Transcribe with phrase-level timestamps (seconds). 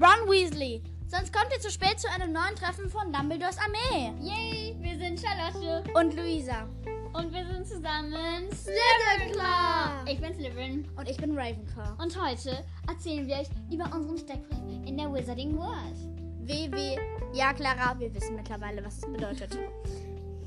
[0.00, 0.80] Ron Weasley.
[1.08, 4.12] Sonst kommt ihr zu spät zu einem neuen Treffen von Dumbledores Armee.
[4.20, 5.82] Yay, wir sind Charlotte.
[5.92, 6.68] Und Luisa.
[7.14, 9.34] Und wir sind zusammen Slytherin.
[10.06, 10.88] Ich bin Slytherin.
[10.96, 12.00] Und ich bin Ravenclaw.
[12.00, 15.98] Und heute erzählen wir euch über unseren Steckbrief in der Wizarding World.
[16.46, 16.96] WW.
[17.32, 19.58] Ja, Clara, wir wissen mittlerweile, was es bedeutet.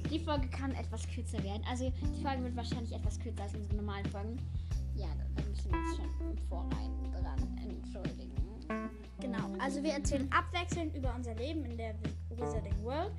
[0.10, 1.64] Die Folge kann etwas kürzer werden.
[1.70, 4.38] Also die Folge wird wahrscheinlich etwas kürzer als unsere normalen Folgen.
[4.96, 8.31] Ja, da müssen wir uns schon Vorrein dran entschuldigen.
[9.20, 11.94] Genau, also wir erzählen abwechselnd über unser Leben in der
[12.30, 13.12] Wizarding World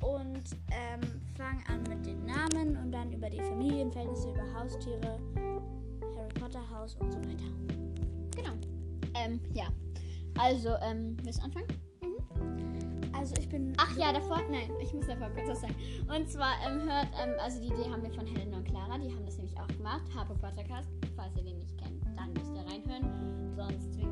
[0.00, 1.00] und ähm,
[1.36, 5.18] fangen an mit den Namen und dann über die Familienverhältnisse, über Haustiere,
[6.16, 7.44] Harry Potter Haus und so weiter.
[8.34, 8.52] Genau.
[9.14, 9.66] Ähm, ja.
[10.38, 11.66] Also, ähm, willst du anfangen?
[13.12, 13.72] Also ich bin.
[13.76, 15.76] Ach ja, davor, nein, ich muss davor kurz was sagen.
[16.08, 19.14] Und zwar ähm, hört, ähm, also die Idee haben wir von Helena und Clara, die
[19.14, 20.02] haben das nämlich auch gemacht.
[20.16, 23.54] Harpo Podcast, falls ihr den nicht kennt, dann müsst ihr reinhören.
[23.54, 24.11] Sonst zwinge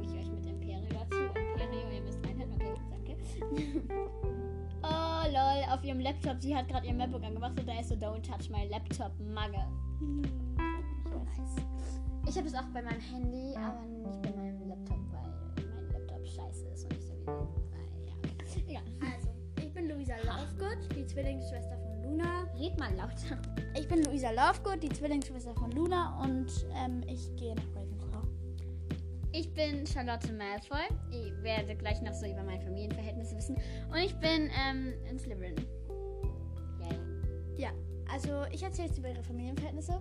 [4.83, 7.94] oh lol, auf ihrem Laptop, sie hat gerade ihr MacBook angemacht und da ist so
[7.94, 9.64] Don't touch my laptop, Magge.
[10.00, 11.64] Nice.
[12.28, 16.27] Ich habe es auch bei meinem Handy, aber nicht bei meinem Laptop, weil mein Laptop
[16.27, 17.27] scheiße ist und nicht so wie.
[17.27, 18.80] Weil, ja.
[19.00, 22.46] Also, ich bin Luisa Lovegood, die Zwillingsschwester von Luna.
[22.58, 23.41] Red mal lauter.
[23.74, 27.89] Ich bin Luisa Lovegood, die Zwillingsschwester von Luna und ähm, ich gehe nach Ravenclaw.
[29.33, 30.89] Ich bin Charlotte Malfoy.
[31.11, 33.56] Ich werde gleich noch so über meine Familienverhältnisse wissen.
[33.89, 35.55] Und ich bin ähm, in Slytherin.
[36.81, 36.98] Yay.
[37.56, 37.70] Ja,
[38.12, 40.01] also ich erzähle jetzt über ihre Familienverhältnisse.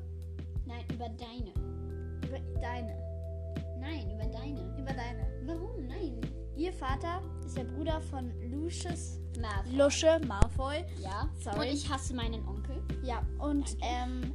[0.66, 1.54] Nein, über deine.
[2.28, 2.96] Über deine.
[3.80, 4.76] Nein, über deine.
[4.80, 5.28] Über deine.
[5.46, 5.88] Warum?
[5.88, 6.20] Nein.
[6.56, 9.76] Ihr Vater ist der Bruder von Lucius Malfoy.
[9.76, 10.84] Lusche Malfoy.
[11.02, 11.30] ja.
[11.40, 11.60] Sorry.
[11.60, 12.82] Und ich hasse meinen Onkel.
[13.04, 14.34] Ja, und ähm,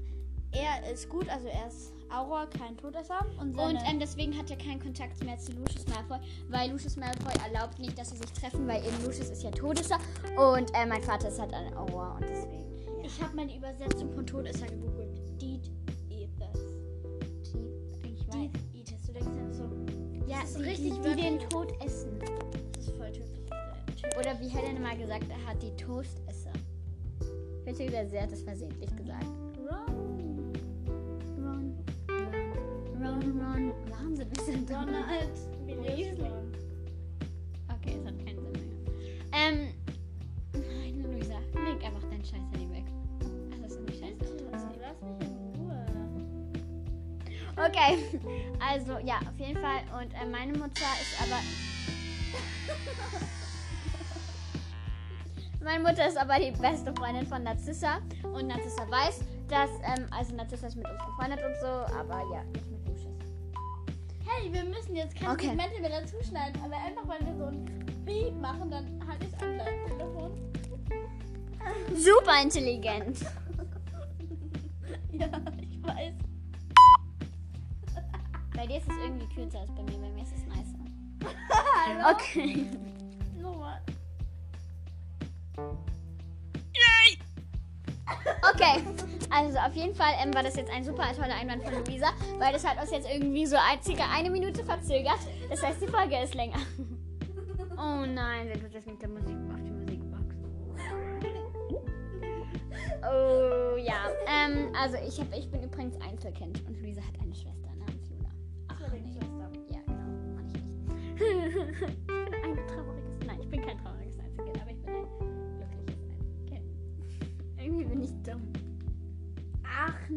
[0.52, 3.18] er ist gut, also er ist Auror, kein Todesser.
[3.40, 7.32] Und, Und ähm, deswegen hat er keinen Kontakt mehr zu Lucius Malfoy, weil Lucius Malfoy
[7.44, 9.98] erlaubt nicht, dass sie sich treffen, weil eben Lucius ist ja Todesser
[10.36, 12.64] und äh, mein Vater ist halt ein Auror und deswegen.
[12.98, 13.04] Ja.
[13.04, 15.18] ich habe meine Übersetzung von Todesser gegoogelt.
[15.40, 15.70] Deed
[16.10, 16.60] Ethers.
[18.04, 18.50] ich weiß.
[18.72, 19.02] Deed Ethers.
[19.06, 19.70] Du denkst ja so,
[20.26, 21.38] Ja, ist richtig die, die den.
[21.48, 22.18] Tod essen.
[22.20, 23.40] das ist voll tödlich.
[23.50, 24.18] Äh.
[24.20, 26.52] Oder wie Helen mal gesagt hat, die Toastesser.
[27.66, 29.26] Ich finde, der hat das versehentlich gesagt.
[29.58, 30.13] Ron.
[33.04, 33.72] Ron, Ron.
[33.90, 35.36] Wahnsinn, wir sind Donald.
[35.66, 36.32] Weasley.
[37.68, 38.62] Okay, es hat keinen Sinn mehr.
[39.32, 39.74] Ähm,
[40.54, 42.84] nein, Luisa, leg einfach dein Scheiß Handy weg.
[43.52, 44.46] Ach, das ist nicht scheiße.
[44.50, 44.64] Lass
[45.02, 45.86] mich in Ruhe.
[47.56, 47.98] Okay,
[48.72, 49.82] also ja, auf jeden Fall.
[50.00, 51.40] Und äh, meine Mutter ist aber.
[55.62, 57.98] meine Mutter ist aber die beste Freundin von Narzissa.
[58.32, 62.42] Und Narzissa weiß, dass, ähm, also Narzissa ist mit uns befreundet und so, aber ja,
[62.54, 62.73] Lucius.
[64.36, 65.48] Hey, wir müssen jetzt keine Okay.
[65.48, 67.64] Segmente mehr dazu schneiden, aber einfach weil wir so ein
[68.04, 70.32] Beep machen, dann halte ich es an deinem Telefon.
[71.94, 73.18] Super intelligent.
[75.12, 75.28] Ja,
[75.60, 76.12] ich weiß.
[78.56, 80.78] Bei dir ist es irgendwie kürzer als bei mir, bei mir ist es nicer.
[82.10, 82.66] Okay.
[89.34, 92.52] Also auf jeden Fall ähm, war das jetzt ein super toller Einwand von Luisa, weil
[92.52, 95.18] das hat uns jetzt irgendwie so circa eine Minute verzögert.
[95.50, 96.58] Das heißt, die Folge ist länger.
[97.76, 100.22] Oh nein, wer tut das mit der Musik auf die Musikbox?
[103.02, 107.74] Oh ja, ähm, also ich, hab, ich bin übrigens Einzelkind und Luisa hat eine Schwester
[107.76, 108.30] namens Luna.
[108.68, 108.86] Ach nee.
[108.86, 109.50] Zwillingsschwester.
[109.70, 110.38] Ja, genau.
[110.38, 110.78] Und ich nicht.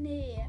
[0.02, 0.46] nee.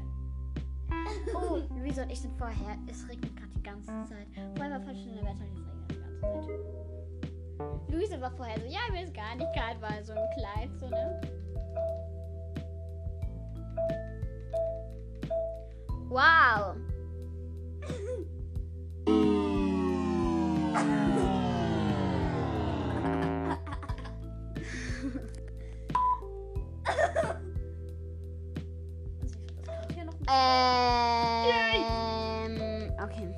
[1.33, 2.77] Oh, Luisa und ich sind vorher.
[2.87, 4.27] Es regnet gerade die ganze Zeit.
[4.55, 6.79] Vorher war voll schöne Wetter und jetzt regnet die ganze Zeit.
[7.89, 10.87] Luisa war vorher so, ja, mir ist gar nicht kalt, war so ein Kleid, so,
[10.89, 11.21] ne?
[16.09, 16.75] Wow.
[30.29, 33.35] Gerade hier noch Ähm, okay.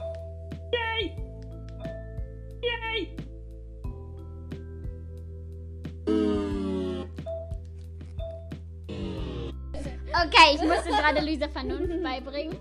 [10.13, 12.57] Okay, ich musste gerade Luisa Vernunft beibringen.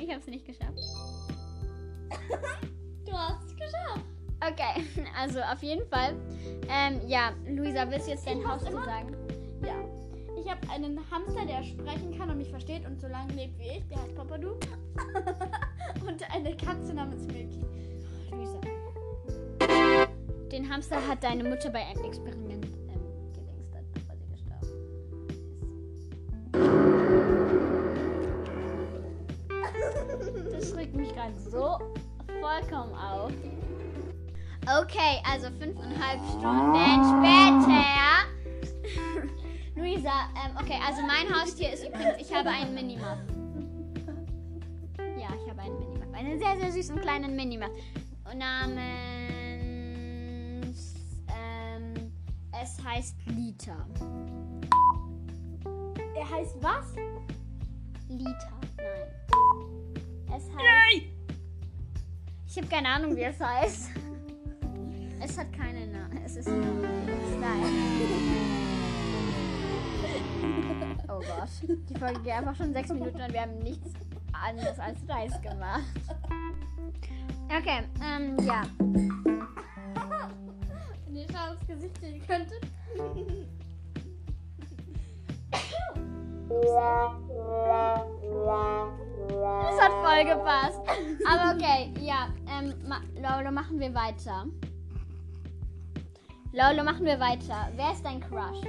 [0.00, 0.78] Ich habe es nicht geschafft.
[3.04, 4.04] Du hast es geschafft.
[4.40, 6.14] Okay, also auf jeden Fall.
[6.68, 8.84] Ähm, ja, Luisa, willst du jetzt dein Haus immer.
[8.84, 9.21] sagen?
[10.52, 13.88] Habe einen Hamster, der sprechen kann und mich versteht und so lange lebt wie ich.
[13.88, 14.50] Der heißt Papadou.
[16.06, 17.62] und eine Katze namens Milky.
[18.30, 18.60] Luisa.
[20.50, 23.00] Den Hamster hat deine Mutter bei einem Experiment ähm,
[23.32, 24.68] gedingstert, bevor sie gestorben
[30.42, 30.52] ist.
[30.52, 31.78] Das regt mich gerade so
[32.42, 33.32] vollkommen auf.
[34.66, 38.11] Okay, also fünfeinhalb Stunden später.
[39.82, 43.18] Luisa, ähm, okay, also mein Haustier ist übrigens, ich habe einen Minimuff.
[45.18, 46.14] Ja, ich habe einen Minimuff.
[46.14, 47.72] Einen sehr, sehr süßen kleinen Minimuff.
[48.32, 48.84] Namens,
[51.28, 52.12] ähm,
[52.62, 53.84] es heißt Lita.
[56.14, 56.94] Er heißt was?
[58.08, 59.08] Lita, nein.
[60.28, 61.06] Es heißt.
[62.46, 63.90] Ich habe keine Ahnung, wie es heißt.
[65.20, 66.18] Es hat keine Namen.
[66.24, 68.61] Es ist Style.
[71.08, 71.50] Oh Gott.
[71.68, 73.90] Die Folge geht einfach schon sechs Minuten und wir haben nichts
[74.32, 75.82] anderes als Reis gemacht.
[77.46, 78.62] Okay, ähm, ja.
[81.06, 82.62] Wenn ihr schau aufs Gesicht sehen könntet.
[89.28, 90.80] Das hat voll gepasst.
[91.28, 92.28] Aber okay, ja.
[92.48, 94.46] Ähm, ma Lolo, machen wir weiter.
[96.52, 97.70] Lolo, machen wir weiter.
[97.76, 98.62] Wer ist dein Crush?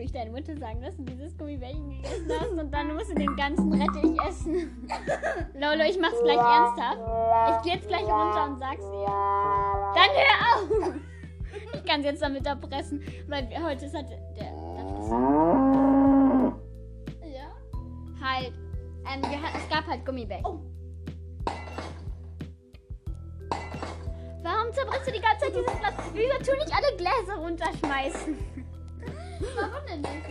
[0.00, 3.14] Tue ich deine Mutter sagen, dass du dieses Gummibärchen gegessen hast und dann musst du
[3.14, 4.88] den ganzen Rettich essen.
[5.54, 7.00] Lolo, ich mach's gleich ernsthaft.
[7.50, 9.06] Ich geh jetzt gleich runter und sag's ihr.
[9.94, 10.94] Dann hör auf!
[11.74, 14.59] Ich kann jetzt damit erpressen, weil heute ist halt der.
[17.24, 17.48] Ja?
[18.20, 18.52] Halt.
[19.06, 20.46] Ähm, hat- es gab halt Gummibärchen.
[20.46, 20.60] Oh.
[24.42, 25.94] Warum zerbrichst du die ganze Zeit dieses Glas?
[26.14, 28.36] Wieso tu nicht alle Gläser runterschmeißen?
[29.56, 30.26] Warum denn nicht?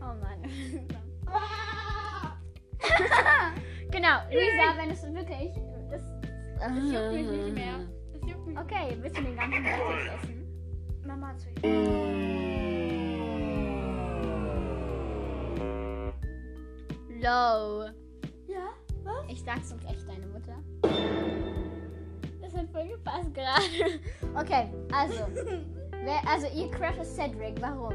[0.00, 0.42] Oh Mann.
[3.90, 5.52] genau, Luisa, wenn es wirklich.
[5.90, 6.02] Das,
[6.58, 7.78] Das juckt mich nicht mehr.
[8.12, 8.58] Das juckt mich.
[8.58, 10.36] okay, willst du den ganzen Rettich essen?
[11.06, 11.48] Mama hat zu
[17.22, 17.84] Low.
[18.46, 18.68] Ja?
[19.04, 19.24] Was?
[19.28, 20.56] Ich sag's uns echt, deine Mutter.
[22.42, 24.00] Das hat voll gepasst gerade.
[24.38, 25.26] Okay, also.
[26.04, 27.60] Wer, also, ihr Crush ist Cedric.
[27.60, 27.94] Warum?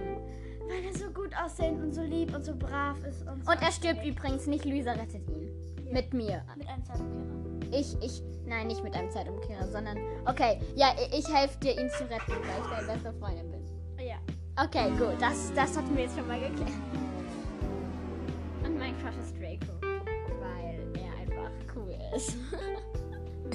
[0.67, 3.51] Weil er so gut aussehen und so lieb und so brav ist und so.
[3.51, 4.65] Und er stirbt übrigens nicht.
[4.65, 5.49] Luisa rettet ihn.
[5.85, 5.93] Ja.
[5.93, 6.43] Mit mir.
[6.57, 7.79] Mit einem Zeitumkehrer.
[7.79, 11.89] Ich, ich, nein, nicht mit einem Zeitumkehrer, sondern, okay, ja, ich, ich helfe dir, ihn
[11.89, 13.61] zu retten, weil ich deine beste Freundin bin.
[14.05, 14.17] Ja.
[14.61, 16.71] Okay, gut, das, das hatten wir jetzt schon mal geklärt.
[22.15, 22.37] Ist.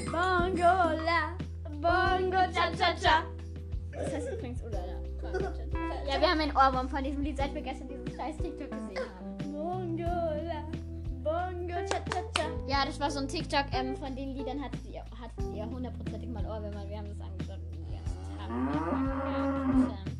[0.07, 1.37] Bongola.
[1.81, 3.25] Bongo cha cha cha.
[3.93, 5.01] Das heißt übrigens Ulala.
[6.07, 8.99] Ja, wir haben einen Ohrwurm von diesem Lied, seit wir gestern diesen scheiß TikTok gesehen
[8.99, 9.53] haben.
[9.53, 10.63] Bongola.
[11.23, 12.47] Bongo cha cha cha.
[12.69, 16.29] Ja, das war so ein TikTok, ähm, von den Liedern hattet ihr, hattet ihr hundertprozentig
[16.31, 16.87] mal Ohrwürmer.
[16.89, 20.16] Wir haben das angeschaut und die ganzen Tag.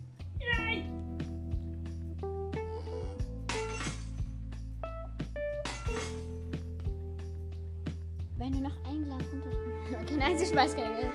[8.47, 9.67] Wenn du noch ein Glas runterschmeißt.
[10.03, 11.13] Okay, nein, sie schmeißt keine Glas.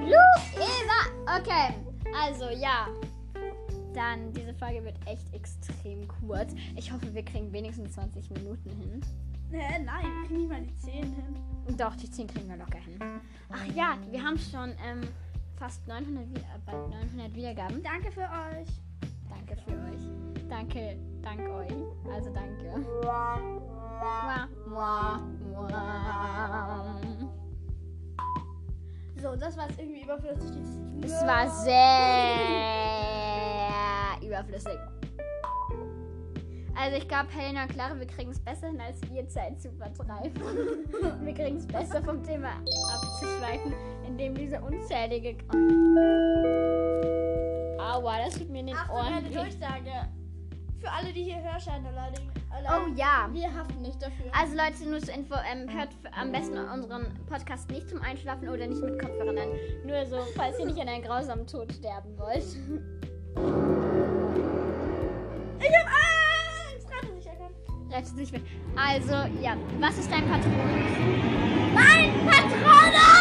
[0.00, 1.38] Luisa!
[1.38, 1.74] Okay,
[2.20, 2.88] also ja.
[3.94, 6.52] Dann, diese Folge wird echt extrem kurz.
[6.74, 9.00] Ich hoffe, wir kriegen wenigstens 20 Minuten hin.
[9.52, 11.76] Hä, nein, krieg nicht mal die 10 hin.
[11.76, 12.98] Doch, die 10 kriegen wir locker hin.
[13.50, 15.02] Ach ja, wir haben schon ähm,
[15.58, 17.82] fast 900, Wi- äh, bald 900 Wiedergaben.
[17.84, 18.68] Danke für euch.
[19.28, 20.31] Danke für euch.
[20.52, 21.72] Danke, dank euch.
[22.14, 22.84] Also danke.
[29.16, 30.50] So, das war jetzt irgendwie überflüssig.
[31.02, 31.72] Es war sehr
[34.28, 34.78] überflüssig.
[36.74, 39.72] Also ich glaube, Helena und Clara, wir kriegen es besser hin, als ihr Zeit zu
[39.72, 40.34] vertreiben.
[41.24, 42.50] wir kriegen es besser vom Thema
[42.92, 43.72] abzuschweifen,
[44.06, 45.38] indem diese unzählige...
[47.80, 49.34] Aua, das tut mir den Achtung, weh.
[49.34, 50.10] Durchsage.
[50.82, 52.28] Für alle, die hier Hörscheine erleiden.
[52.50, 53.28] Oh ja.
[53.30, 54.26] Wir haften nicht dafür.
[54.32, 58.66] Also Leute, nur zur Info, ähm, hört am besten unseren Podcast nicht zum Einschlafen oder
[58.66, 59.48] nicht mit Kopfhörern an.
[59.86, 62.44] Nur so, falls ihr nicht an einen grausamen Tod sterben wollt.
[65.60, 66.88] Ich hab Angst!
[66.90, 67.54] Rate sich erkannt.
[67.88, 68.42] Rettet sich mit.
[68.74, 69.56] Also, ja.
[69.78, 70.58] Was ist dein Patronus?
[71.74, 73.11] Mein Patronus!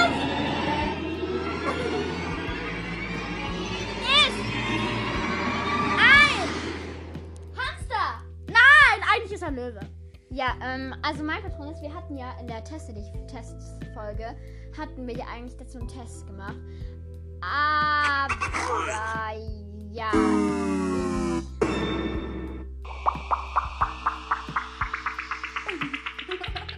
[9.52, 9.72] Ein Hamster!
[9.72, 9.80] Nein, eigentlich ist er Löwe.
[10.30, 14.36] Ja, ähm, also mein Patron ist, wir hatten ja in der Teste dich Testfolge
[14.78, 16.56] hatten wir ja eigentlich dazu einen Test gemacht.
[17.42, 18.34] Aber
[19.92, 20.12] ja.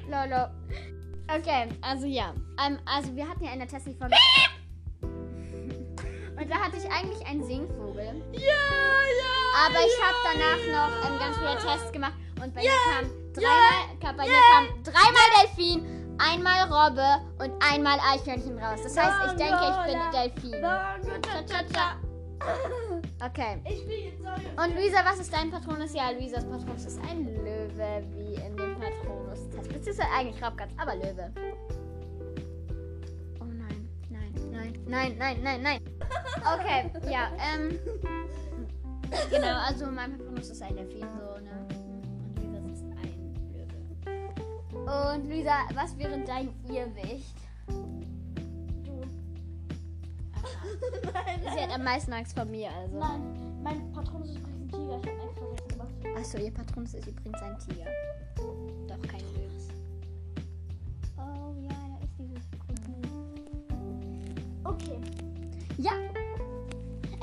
[0.08, 0.48] Lolo.
[1.28, 2.34] Okay, also ja.
[2.66, 4.16] Ähm, also wir hatten ja in der Test Folge.
[5.02, 8.24] Und da hatte ich eigentlich einen Singvogel.
[8.32, 9.44] Ja, ja.
[9.68, 13.34] Aber ich habe danach noch ähm, ganz viele Tests gemacht und bei Ja, mir kam
[13.34, 18.82] dreimal, bei mir kam dreimal Delfin, einmal Robbe und einmal Eichhörnchen raus.
[18.84, 20.66] Das heißt, ich denke, ich bin Delfin.
[23.24, 23.62] Okay.
[24.58, 25.94] Und Luisa, was ist dein Patronus?
[25.94, 29.70] Ja, Luisas Patronus ist ein Löwe, wie in dem Patronus-Test.
[29.72, 31.32] Beziehungsweise eigentlich Raubkatz, aber Löwe.
[33.40, 35.80] Oh nein, nein, nein, nein, nein, nein, nein.
[36.54, 37.80] Okay, ja, ähm.
[39.30, 41.83] Genau, also mein Patronus ist ein Delfin, so, ne?
[44.86, 47.36] Und Luisa, was wäre dein Irrwicht?
[47.68, 49.02] Du.
[51.14, 53.00] Nein, Sie hat am meisten Angst vor mir, also.
[53.00, 55.00] Nein, mein Patron ist übrigens ein Tiger.
[55.02, 56.18] Ich habe extra das gemacht.
[56.18, 57.86] Achso, ihr Patronus ist übrigens ein Tiger.
[58.88, 59.50] Doch kein Löwe.
[61.18, 63.10] Oh ja, da ist dieses Krokodil.
[64.66, 65.00] Okay.
[65.78, 65.92] Ja,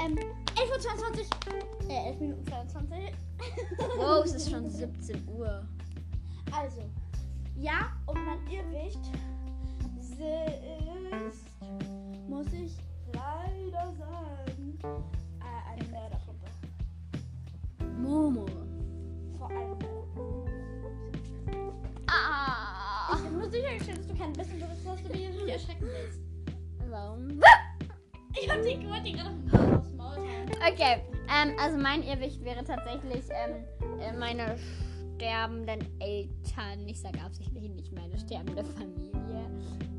[0.03, 0.17] Ähm,
[0.57, 1.91] 11.22 Uhr.
[1.91, 3.13] Äh, 11 Minuten 22.
[3.99, 5.63] wow, es ist schon 17 Uhr.
[6.53, 6.81] Also,
[7.61, 9.01] ja, und mein Irrwicht
[11.29, 11.45] ist,
[12.29, 12.77] muss ich
[13.13, 16.47] leider sagen, äh, eine Mörderpuppe.
[17.99, 18.47] Momo.
[19.39, 19.79] Vor allem
[22.07, 23.15] Ah.
[23.15, 26.21] Ich bin nur sichergestellt, dass du kein bisschen bevor du mich nicht erschrecken willst.
[26.89, 27.41] Warum?
[28.41, 30.51] Ich hab die wollte die gerade aufs Maul hauen.
[30.73, 34.57] Okay, ähm, also mein Irrwicht wäre tatsächlich ähm, äh, meine
[35.21, 36.89] sterbenden Eltern.
[36.89, 39.51] Ich sage absichtlich nicht meine sterbende Familie.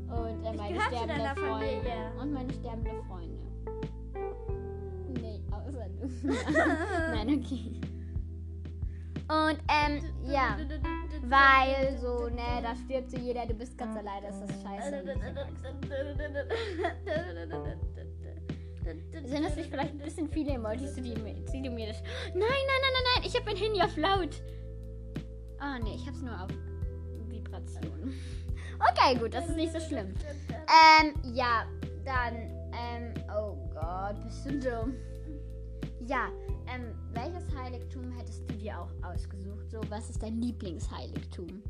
[0.08, 1.80] Und äh, meine sterbende Freunde.
[1.80, 2.12] Familie.
[2.20, 3.38] Und meine sterbende Freunde.
[5.20, 6.08] Nee, außer du.
[7.14, 7.80] Nein, okay.
[9.28, 10.58] Und ähm, ja.
[11.22, 15.04] Weil so, ne, da stirbt so jeder, du bist ganz alleine, das ist scheiße.
[19.24, 22.02] Sind das nicht vielleicht ein bisschen viele Emojis, die, die du mir das.
[22.02, 24.42] Nein, nein, nein, nein, nein, ich habe mein Handy auf laut.
[25.64, 26.50] Ah, nee, ich hab's nur auf
[27.28, 28.12] Vibration.
[28.90, 30.12] Okay, gut, das ist nicht so schlimm.
[30.50, 31.66] Ähm, ja,
[32.04, 32.34] dann,
[32.72, 34.94] ähm, oh Gott, bist du dumm.
[36.04, 36.30] Ja,
[36.66, 39.70] ähm, welches Heiligtum hättest du dir auch ausgesucht?
[39.70, 41.62] So, was ist dein Lieblingsheiligtum?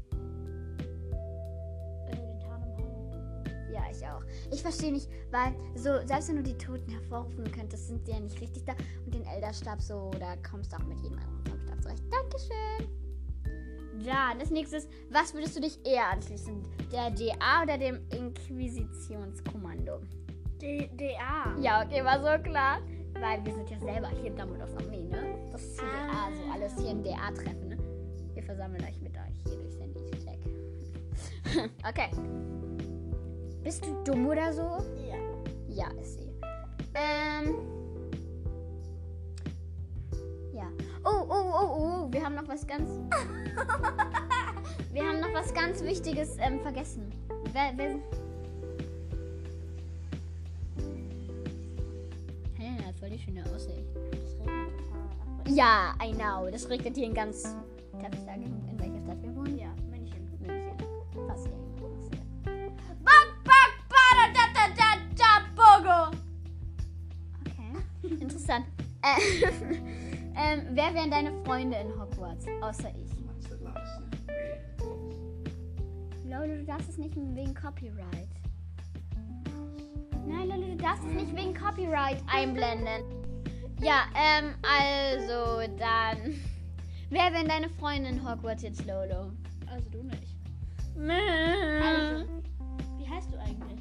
[3.70, 4.22] Ja, ich auch.
[4.50, 8.20] Ich verstehe nicht, weil so, selbst wenn du die Toten hervorrufen könntest, sind sie ja
[8.20, 8.72] nicht richtig da.
[9.04, 12.04] Und den Elderstab so, da kommst du auch mit jedem anderen Zauberstab zurecht.
[12.10, 13.01] Dankeschön.
[14.04, 16.62] Dann, das nächste ist, was würdest du dich eher anschließen?
[16.92, 20.00] Der DA oder dem Inquisitionskommando?
[20.60, 21.56] DA.
[21.60, 22.78] Ja, okay, war so klar.
[23.20, 25.34] Weil wir sind ja selber hier in Dumbledores Armee, ne?
[25.52, 26.28] Das ist hier Ah.
[26.30, 27.78] DA, so alles hier im DA-Treffen, ne?
[28.34, 30.00] Wir versammeln euch mit euch hier durchs Handy.
[30.24, 31.70] Check.
[31.88, 32.10] okay.
[33.62, 34.62] Bist du dumm oder so?
[35.08, 35.18] Ja.
[35.68, 36.32] Ja, ist sie.
[36.94, 37.71] Ähm.
[41.04, 42.88] Oh, oh, oh, oh, wir haben noch was ganz.
[44.92, 47.10] wir haben noch was ganz Wichtiges ähm, vergessen.
[47.52, 47.98] Wer, wer...
[52.56, 53.82] Helena hat voll die schöne Aussicht.
[55.48, 56.48] Ja, I know.
[56.50, 57.42] Das regnet hier in ganz.
[58.00, 59.58] Darf ich sagen, in welcher Stadt wir wohnen?
[59.58, 60.30] Ja, München.
[60.40, 60.76] München.
[61.26, 61.56] Fast hier.
[63.02, 66.16] Bak, bak, bada, da, da, da, da, bogo.
[67.44, 68.16] Okay.
[68.20, 68.66] Interessant.
[69.02, 69.18] Äh,
[70.36, 72.46] ähm, wer wären deine Freunde in Hogwarts?
[72.62, 73.12] Außer ich.
[76.24, 78.28] Lolo, du darfst es nicht wegen Copyright.
[80.26, 83.04] Nein, Lolo, du darfst es nicht wegen Copyright einblenden.
[83.80, 86.34] Ja, ähm, also dann.
[87.10, 89.32] Wer wären deine Freunde in Hogwarts jetzt, Lolo?
[89.70, 90.36] Also du nicht.
[90.96, 92.26] Also,
[92.98, 93.80] wie heißt du eigentlich?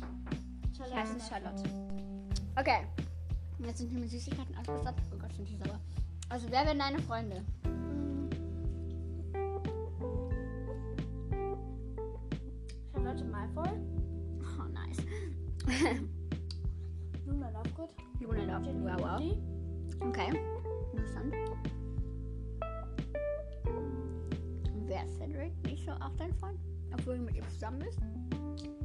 [0.86, 1.64] ich heiße Charlotte.
[2.58, 2.82] Okay.
[3.60, 5.04] Jetzt sind hier mit Süßigkeiten ausgestattet.
[5.14, 5.80] Oh Gott, sind die sauer.
[6.32, 7.44] Also, wer wären deine Freunde?
[12.94, 13.68] Charlotte Malfoy,
[14.58, 14.98] Oh, nice.
[17.26, 17.90] Luna Lovegood,
[18.22, 18.64] Luna Love.
[18.64, 19.20] Ginny Wow, wow.
[20.08, 20.32] Okay.
[20.94, 21.34] Interessant.
[24.88, 25.52] Wer ist Cedric?
[25.66, 26.58] Nicht so auch dein Freund?
[26.94, 28.00] Obwohl du mit ihm zusammen bist?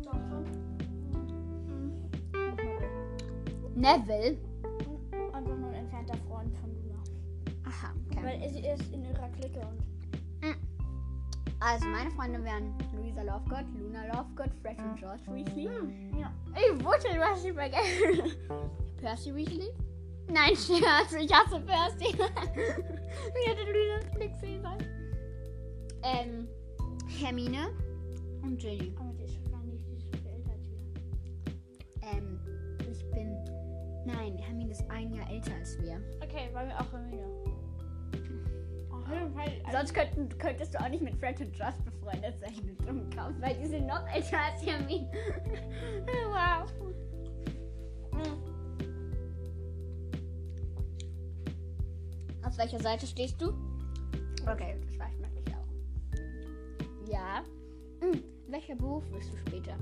[0.03, 0.45] doch schon.
[3.77, 4.37] Neville.
[9.57, 9.87] Und
[11.61, 15.67] Also, meine Freunde wären Luisa Lovegood, Luna Lovegood, Fred und George Weasley.
[15.67, 16.33] Hm, ja.
[16.55, 18.33] Ich hast sie vergessen.
[19.01, 19.71] Percy Weasley?
[20.29, 22.17] Nein, Scherz, ich hasse Percy.
[23.35, 24.85] Wie hätte Luisas Blick sehen sollen?
[26.03, 26.49] Ähm,
[27.21, 27.69] Hermine
[28.43, 28.95] und Ginny.
[28.99, 30.79] Aber die ist nicht, die ist viel älter als wir.
[32.13, 32.41] Ähm,
[32.91, 33.37] ich bin.
[34.05, 36.01] Nein, Hermine ist ein Jahr älter als wir.
[36.23, 37.46] Okay, wollen wir auch Hermine.
[39.73, 43.55] Sonst könnten, könntest du auch nicht mit Fred und Josh befreundet sein mit Dummkopf, weil
[43.57, 45.11] die sind noch älter als Hermine.
[46.31, 46.71] wow.
[52.45, 53.49] Auf welcher Seite stehst du?
[54.51, 57.13] Okay, das weiß man nicht auch.
[57.13, 57.43] Ja.
[58.01, 59.77] Hm, welcher Beruf willst du später?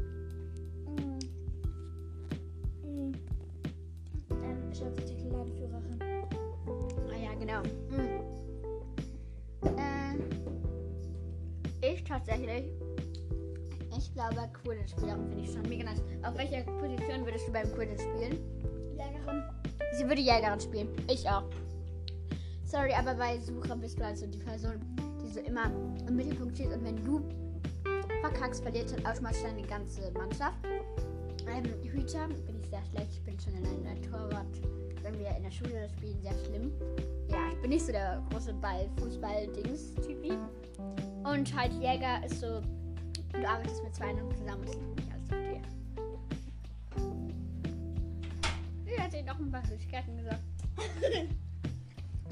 [0.86, 1.18] mm,
[2.82, 3.12] mm,
[4.30, 5.98] ähm, Schatzartikelladenführerin.
[6.02, 7.62] Ah ja, genau.
[7.90, 8.43] Hm.
[9.64, 10.14] Äh,
[11.80, 12.72] ich tatsächlich.
[13.96, 16.02] Ich glaube, Quidditch-Spielerin finde ich schon mega nice.
[16.22, 18.38] Auf welcher Position würdest du beim Quidditch spielen?
[18.96, 19.42] Jägerin.
[19.96, 20.88] Sie würde Jägerin spielen.
[21.08, 21.44] Ich auch.
[22.64, 24.80] Sorry, aber bei Suche bist du also die Person,
[25.22, 25.70] die so immer
[26.08, 26.72] im Mittelpunkt steht.
[26.72, 27.20] Und wenn du
[28.20, 30.58] verkackst, verliert dann automatisch deine ganze Mannschaft.
[31.46, 33.12] Ähm, Hüter bin ich sehr schlecht.
[33.12, 34.60] Ich bin schon in einer Torwart.
[35.36, 36.72] In der Schule das spielen, sehr schlimm.
[37.28, 40.32] Ja, ich bin nicht so der große Ball, Fußball-Dings-Typi.
[41.24, 42.60] Und halt Jäger ist so,
[43.32, 45.62] du arbeitest mit zwei anderen zusammen und das liegt nicht alles auf dir.
[48.84, 50.42] Sie hat ihnen noch ein paar Süßigkeiten gesagt.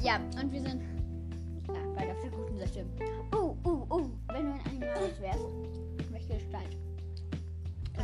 [0.02, 0.82] ja, und wir sind
[1.68, 2.84] ja, bei der guten Seite.
[3.34, 5.46] Oh, oh, oh, wenn du ein Animal wärst,
[6.10, 6.76] welche Gestalt?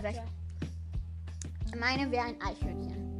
[0.03, 0.23] Sagst,
[1.79, 3.18] meine wäre ein Eichhörnchen.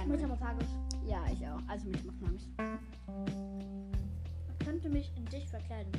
[0.00, 0.12] Lernen.
[0.12, 0.68] Metamorphagus.
[1.06, 1.60] Ja, ich auch.
[1.68, 2.48] Also mit Magnus.
[4.58, 5.92] Ich könnte mich in dich verkleiden.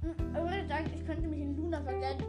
[0.00, 2.24] Hm, Ich würde sagen, ich könnte mich in Luna verkleiden.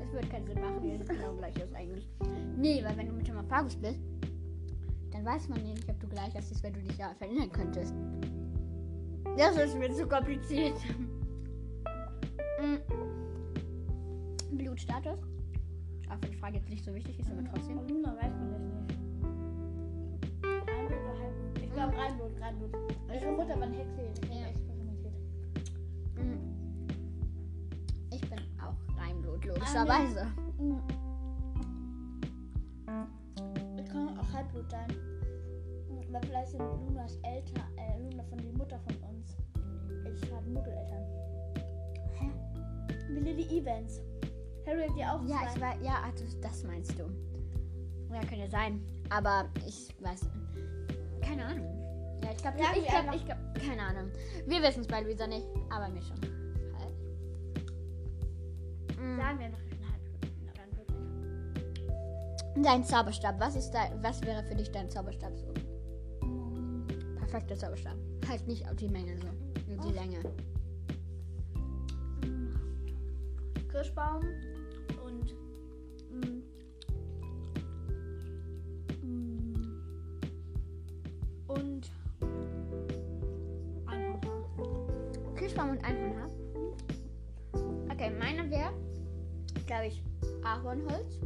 [0.00, 2.08] Das würde keinen Sinn machen, wir sehen genau gleich aus eigentlich.
[2.56, 4.00] Nee, weil wenn du mit Magnus bist,
[5.12, 7.94] dann weiß man nicht, ob du gleich aussiehst, wenn du dich ja verändern könntest.
[9.36, 10.76] Das ist mir zu kompliziert.
[12.60, 12.76] Mm.
[14.56, 15.18] Blutstatus?
[16.12, 17.78] Auch wenn die Frage jetzt nicht so wichtig ist, aber trotzdem.
[17.88, 18.98] Luna weiß man das nicht.
[20.44, 21.62] Reinblut oder Halbblut?
[21.62, 22.70] Ich glaube Reinblut, Reinblut.
[23.14, 24.46] Ihre Mutter war eine Hexe, die Ja.
[24.48, 25.14] experimentiert.
[26.16, 26.38] Mm.
[28.10, 30.26] Ich bin auch Reinblut, logischerweise.
[30.58, 30.82] Hm.
[33.78, 34.88] Ich kann auch Halbblut sein.
[36.10, 39.34] Weil vielleicht sind Lunas Eltern, äh, Luna von der Mutter von uns.
[40.12, 41.04] Ich habe Muggeleltern.
[42.18, 42.30] Hä?
[43.08, 44.02] Wie Lily Evans.
[44.66, 45.54] Harry hat ja auch Ja, zwei.
[45.54, 47.04] ich weiß, ja, ach, das, meinst du.
[48.12, 48.80] Ja, könnte sein.
[49.10, 50.26] Aber ich weiß.
[51.20, 51.66] Keine Ahnung.
[52.22, 54.10] Ja, ich glaube, ich glaube, ich glaube, keine Ahnung.
[54.46, 56.18] Wir wissen es bei Luisa nicht, aber mir schon.
[56.78, 56.94] Halt.
[59.18, 59.58] Sagen wir noch
[60.54, 62.64] dann wirklich.
[62.64, 63.40] Dein Zauberstab.
[63.40, 65.52] Was ist da, was wäre für dich dein Zauberstab so?
[67.16, 67.96] Perfekter Zauberstab.
[68.28, 69.26] Halt nicht auf die Menge so.
[69.68, 70.00] Nur die Oh.
[70.00, 70.18] Länge.
[73.70, 74.22] Kirschbaum
[85.52, 86.30] Kirschbaum und Einhornhaar.
[87.90, 88.72] Okay, meine wäre,
[89.66, 90.02] glaube ich,
[90.42, 91.18] Ahornholz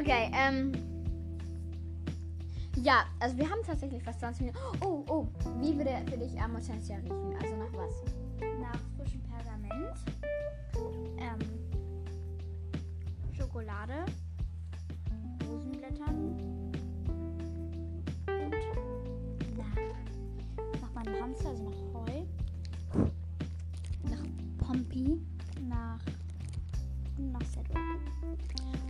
[0.00, 0.72] Okay, ähm.
[2.76, 4.58] Ja, also wir haben tatsächlich fast 20 Minuten.
[4.80, 5.26] Oh, oh,
[5.60, 7.34] wie würde für dich Amortensia riechen?
[7.42, 7.49] Also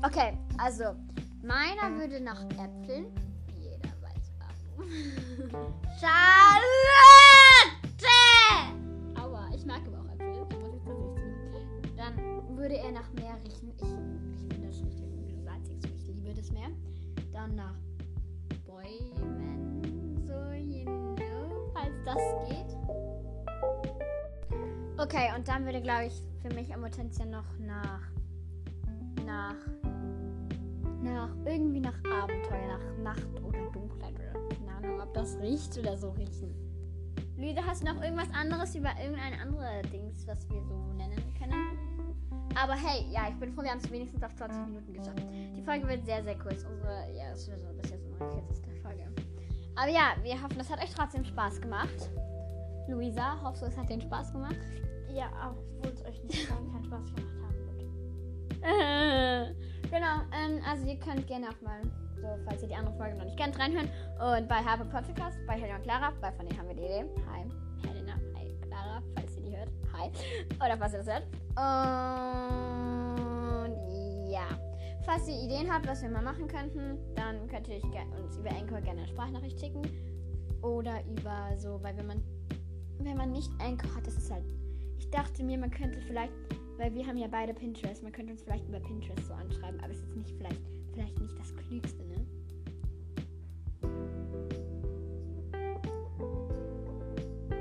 [0.03, 0.97] Okay, also
[1.43, 3.07] meiner würde nach Äpfeln.
[3.59, 4.89] Jeder weiß warum.
[6.01, 6.71] Charlotte!
[9.21, 10.47] Aua, ich mag aber auch Äpfel.
[11.97, 13.73] Dann würde er nach Meer riechen.
[13.77, 16.71] Ich, ich finde das nicht salzig, so ich liebe das Meer.
[17.33, 17.77] Dann nach
[18.67, 22.17] Bäumen, so you know, falls das
[22.49, 22.77] geht.
[24.97, 28.01] Okay, und dann würde, glaube ich, für mich am Potenzial noch nach
[29.31, 29.55] nach.
[31.03, 31.31] nach.
[31.47, 36.11] irgendwie nach Abenteuer, nach Nacht oder Dunkelheit oder keine Ahnung, ob das riecht oder so
[36.11, 36.55] riechen.
[37.37, 41.79] Luisa, hast du noch irgendwas anderes über irgendein anderes Dings, was wir so nennen können?
[42.55, 45.23] Aber hey, ja, ich bin froh, wir haben es wenigstens auf 20 Minuten geschafft.
[45.57, 46.65] Die Folge wird sehr, sehr kurz.
[46.65, 49.07] Unsere, ja, es wird so bis jetzt unsere kürzeste Folge.
[49.77, 52.11] Aber ja, wir hoffen, es hat euch trotzdem Spaß gemacht.
[52.89, 54.59] Luisa, hoffst du, es hat den Spaß gemacht?
[55.09, 57.40] Ja, obwohl es euch nicht keinen Spaß gemacht.
[59.91, 61.81] genau, ähm, also ihr könnt gerne auch mal,
[62.21, 63.89] so falls ihr die andere Folge noch nicht kennt, reinhören.
[64.19, 67.05] Und bei Habe Podcast, bei Helena und Clara, bei von denen haben wir die Idee.
[67.33, 67.45] Hi,
[67.87, 69.71] Helena, hi, Clara, falls ihr die hört.
[69.97, 70.11] Hi.
[70.57, 71.27] Oder falls ihr das hört.
[71.57, 72.11] Und
[74.31, 74.47] ja.
[75.07, 77.83] Falls ihr Ideen habt, was wir mal machen könnten, dann könnt ihr
[78.23, 79.83] uns über Anchor gerne eine Sprachnachricht schicken.
[80.63, 82.23] Oder über so, weil wenn man,
[82.99, 84.45] wenn man nicht Anchor hat, das ist halt.
[84.99, 86.33] Ich dachte mir, man könnte vielleicht,
[86.81, 89.91] weil wir haben ja beide Pinterest, man könnte uns vielleicht über Pinterest so anschreiben, aber
[89.91, 90.63] es ist jetzt nicht vielleicht,
[90.95, 92.27] vielleicht nicht das Klügste, ne?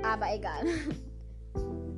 [0.02, 0.64] Aber egal.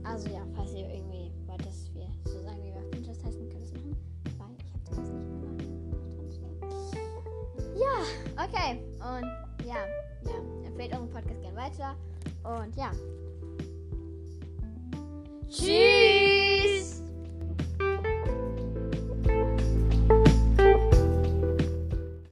[0.04, 3.48] Also ja, falls ihr irgendwie wollt, dass wir so sagen, wie wir auf Pinterest heißen,
[3.48, 3.96] könnt ihr es machen.
[4.24, 5.12] Weil ich habe das jetzt
[6.22, 6.50] nicht mehr.
[7.78, 8.80] Ja, okay.
[8.98, 9.26] Und
[9.64, 9.86] ja,
[10.24, 10.66] ja.
[10.66, 11.96] Empfehlt unseren Podcast gerne weiter.
[12.42, 12.90] Und ja.
[15.48, 16.31] Tschüss!